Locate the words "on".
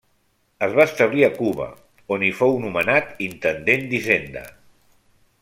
2.15-2.25